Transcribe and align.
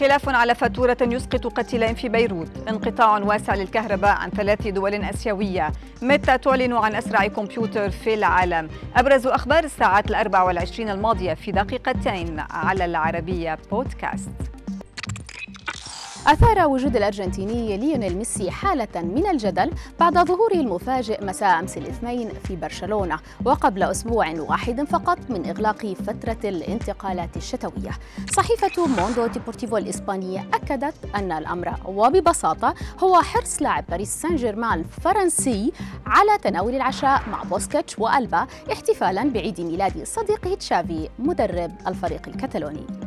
خلاف 0.00 0.28
على 0.28 0.54
فاتورة 0.54 0.96
يسقط 1.00 1.46
قتيلين 1.46 1.94
في 1.94 2.08
بيروت. 2.08 2.68
انقطاع 2.68 3.18
واسع 3.18 3.54
للكهرباء 3.54 4.10
عن 4.10 4.30
ثلاث 4.30 4.68
دول 4.68 4.94
آسيوية. 4.94 5.72
ميتا 6.02 6.36
تعلن 6.36 6.72
عن 6.72 6.94
أسرع 6.94 7.26
كمبيوتر 7.26 7.90
في 7.90 8.14
العالم. 8.14 8.68
أبرز 8.96 9.26
أخبار 9.26 9.64
الساعات 9.64 10.10
الأربع 10.10 10.42
والعشرين 10.42 10.90
الماضية 10.90 11.34
في 11.34 11.52
دقيقتين 11.52 12.40
على 12.50 12.84
العربية 12.84 13.58
بودكاست. 13.70 14.61
أثار 16.26 16.66
وجود 16.66 16.96
الأرجنتيني 16.96 17.76
ليونيل 17.76 18.16
ميسي 18.16 18.50
حالة 18.50 18.88
من 18.94 19.26
الجدل 19.26 19.70
بعد 20.00 20.18
ظهوره 20.18 20.54
المفاجئ 20.54 21.24
مساء 21.24 21.60
أمس 21.60 21.76
الاثنين 21.78 22.28
في 22.28 22.56
برشلونة 22.56 23.18
وقبل 23.44 23.82
أسبوع 23.82 24.34
واحد 24.38 24.84
فقط 24.84 25.18
من 25.28 25.46
إغلاق 25.46 25.86
فترة 25.86 26.36
الانتقالات 26.44 27.36
الشتوية. 27.36 27.90
صحيفة 28.32 28.86
موندو 28.86 29.26
ديبورتيفو 29.26 29.76
الإسبانية 29.76 30.46
أكدت 30.54 30.94
أن 31.14 31.32
الأمر 31.32 31.74
وببساطة 31.86 32.74
هو 33.00 33.22
حرص 33.22 33.62
لاعب 33.62 33.84
باريس 33.88 34.08
سان 34.08 34.36
جيرمان 34.36 34.78
الفرنسي 34.78 35.72
على 36.06 36.38
تناول 36.42 36.74
العشاء 36.74 37.22
مع 37.30 37.42
بوسكيتس 37.42 37.98
وألبا 37.98 38.46
احتفالا 38.72 39.30
بعيد 39.30 39.60
ميلاد 39.60 40.04
صديقه 40.04 40.54
تشافي 40.54 41.08
مدرب 41.18 41.72
الفريق 41.86 42.28
الكتالوني. 42.28 43.01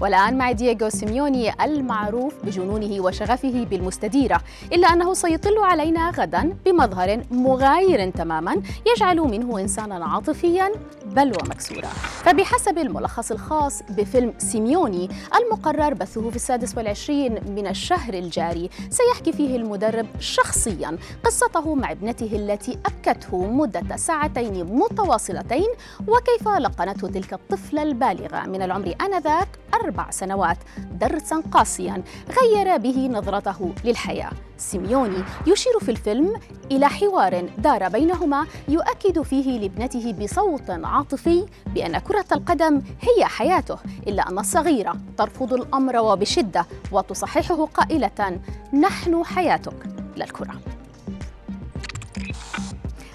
والآن 0.00 0.38
مع 0.38 0.52
دييغو 0.52 0.88
سيميوني 0.88 1.64
المعروف 1.64 2.34
بجنونه 2.44 3.00
وشغفه 3.00 3.64
بالمستديرة 3.70 4.40
إلا 4.72 4.92
أنه 4.92 5.14
سيطل 5.14 5.58
علينا 5.58 6.10
غدا 6.10 6.56
بمظهر 6.66 7.22
مغاير 7.30 8.10
تماما 8.10 8.62
يجعل 8.86 9.16
منه 9.16 9.60
إنسانا 9.60 10.04
عاطفيا 10.04 10.72
بل 11.06 11.32
ومكسورا. 11.42 11.88
فبحسب 12.24 12.78
الملخص 12.78 13.30
الخاص 13.30 13.82
بفيلم 13.90 14.34
سيميوني 14.38 15.08
المقرر 15.36 15.94
بثه 15.94 16.30
في 16.30 16.36
السادس 16.36 16.76
والعشرين 16.76 17.32
من 17.32 17.66
الشهر 17.66 18.14
الجاري 18.14 18.70
سيحكي 18.90 19.32
فيه 19.32 19.56
المدرب 19.56 20.06
شخصيا 20.18 20.98
قصته 21.24 21.74
مع 21.74 21.92
ابنته 21.92 22.30
التي 22.32 22.78
أبكته 22.86 23.46
مدة 23.46 23.96
ساعتين 23.96 24.64
متواصلتين 24.64 25.68
وكيف 26.08 26.48
لقنته 26.48 27.08
تلك 27.08 27.32
الطفلة 27.32 27.82
البالغة. 27.82 28.46
من 28.46 28.62
العمر 28.62 28.94
آنذاك 29.00 29.48
أربع 29.74 30.10
سنوات 30.10 30.58
درسا 30.92 31.42
قاسيا 31.52 32.02
غير 32.40 32.76
به 32.76 33.08
نظرته 33.12 33.72
للحياة. 33.84 34.30
سيميوني 34.58 35.24
يشير 35.46 35.78
في 35.80 35.90
الفيلم 35.90 36.34
إلى 36.70 36.88
حوار 36.88 37.48
دار 37.58 37.88
بينهما 37.88 38.46
يؤكد 38.68 39.22
فيه 39.22 39.58
لابنته 39.58 40.12
بصوت 40.12 40.70
عاطفي 40.70 41.46
بأن 41.66 41.98
كرة 41.98 42.24
القدم 42.32 42.82
هي 43.00 43.24
حياته 43.24 43.78
إلا 44.06 44.28
أن 44.28 44.38
الصغيرة 44.38 44.96
ترفض 45.18 45.52
الأمر 45.52 45.96
وبشدة 45.96 46.66
وتصححه 46.92 47.66
قائلة 47.66 48.40
نحن 48.72 49.24
حياتك 49.24 49.86
للكرة 50.16 50.54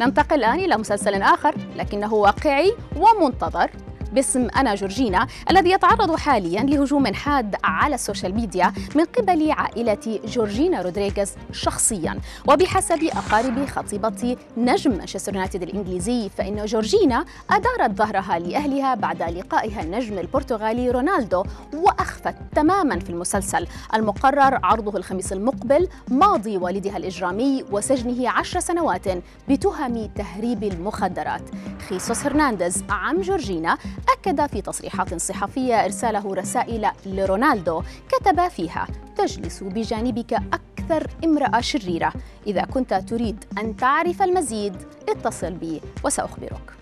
ننتقل 0.00 0.36
الآن 0.36 0.58
إلى 0.58 0.76
مسلسل 0.76 1.22
آخر 1.22 1.54
لكنه 1.76 2.14
واقعي 2.14 2.72
ومنتظر. 2.96 3.70
باسم 4.16 4.48
أنا 4.56 4.74
جورجينا 4.74 5.26
الذي 5.50 5.70
يتعرض 5.70 6.16
حاليا 6.16 6.62
لهجوم 6.62 7.14
حاد 7.14 7.56
على 7.64 7.94
السوشيال 7.94 8.34
ميديا 8.34 8.72
من 8.94 9.04
قبل 9.04 9.50
عائلة 9.50 10.20
جورجينا 10.24 10.82
رودريغيز 10.82 11.32
شخصيا. 11.52 12.20
وبحسب 12.48 13.04
أقارب 13.04 13.66
خطيبة 13.66 14.36
نجم 14.56 14.90
مانشستر 14.90 15.34
يونايتد 15.34 15.62
الإنجليزي 15.62 16.28
فإن 16.28 16.64
جورجينا 16.64 17.24
أدارت 17.50 17.90
ظهرها 17.90 18.38
لأهلها 18.38 18.94
بعد 18.94 19.22
لقائها 19.22 19.82
النجم 19.82 20.18
البرتغالي 20.18 20.90
رونالدو 20.90 21.44
وأخفت 21.74 22.34
تماما 22.54 22.98
في 22.98 23.10
المسلسل. 23.10 23.66
المقرر 23.94 24.60
عرضه 24.62 24.98
الخميس 24.98 25.32
المقبل 25.32 25.88
ماضي 26.08 26.56
والدها 26.56 26.96
الإجرامي 26.96 27.64
وسجنه 27.72 28.30
عشر 28.30 28.60
سنوات 28.60 29.08
بتهم 29.48 30.06
تهريب 30.06 30.62
المخدرات. 30.62 31.42
خيسوس 31.88 32.26
هرنانديز 32.26 32.84
عم 32.90 33.20
جورجينا 33.20 33.78
أكد 34.08 34.46
في 34.46 34.62
تصريحات 34.62 35.14
صحفية 35.14 35.84
إرساله 35.84 36.34
رسائل 36.34 36.90
لرونالدو 37.06 37.82
كتب 38.08 38.48
فيها 38.48 38.86
تجلس 39.16 39.62
بجانبك 39.62 40.32
أكثر 40.32 41.10
امرأة 41.24 41.60
شريرة. 41.60 42.12
إذا 42.46 42.62
كنت 42.62 42.94
تريد 42.94 43.44
أن 43.58 43.76
تعرف 43.76 44.22
المزيد 44.22 44.76
اتصل 45.08 45.52
بي 45.52 45.80
وسأخبرك. 46.04 46.72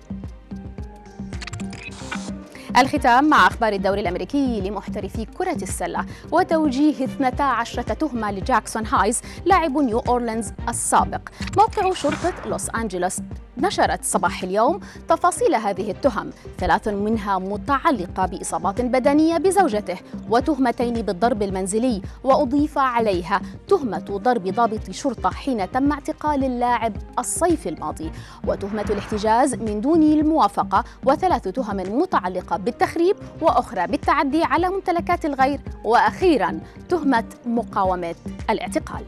الختام 2.79 3.29
مع 3.29 3.47
أخبار 3.47 3.73
الدوري 3.73 4.01
الأمريكي 4.01 4.61
لمحترفي 4.61 5.25
كرة 5.25 5.63
السلة 5.63 6.05
وتوجيه 6.33 7.05
12 7.05 7.83
تهمة 7.83 8.31
لجاكسون 8.31 8.87
هايز 8.87 9.21
لاعب 9.45 9.79
نيو 9.79 9.99
أورلينز 9.99 10.53
السابق. 10.69 11.21
موقع 11.57 11.93
شرطة 11.93 12.33
لوس 12.47 12.71
أنجلوس 12.71 13.21
نشرت 13.59 14.05
صباح 14.05 14.43
اليوم 14.43 14.81
تفاصيل 15.09 15.55
هذه 15.55 15.91
التهم. 15.91 16.31
ثلاث 16.59 16.89
منها 16.89 17.39
متعلقة 17.39 18.27
بإصابات 18.27 18.81
بدنية 18.81 19.39
بزوجته 19.39 19.97
وتهمتين 20.31 20.95
بالضرب 20.95 21.43
المنزلي 21.43 22.03
وأضيف 22.25 22.79
عليها 22.79 23.41
تهمة 23.69 23.99
ضرب 23.99 24.49
ضابط 24.49 24.91
شرطة 24.91 25.31
حين 25.31 25.71
تم 25.71 25.93
اعتقال 25.93 26.45
اللاعب 26.45 26.93
الصيف 27.19 27.69
الماضي. 27.69 28.11
وتهمة 28.47 28.87
الاحتجاز 28.91 29.55
من 29.55 29.81
دون 29.81 30.03
الموافقة 30.03 30.85
وثلاث 31.05 31.49
تهم 31.49 31.77
متعلقة 31.77 32.64
بالتخريب 32.65 33.17
وأخرى 33.41 33.87
بالتعدي 33.87 34.45
على 34.45 34.69
ممتلكات 34.69 35.25
الغير. 35.25 35.61
وأخيرا 35.85 36.61
تهمة 36.89 37.25
مقاومة 37.47 38.15
الاعتقال. 38.51 39.03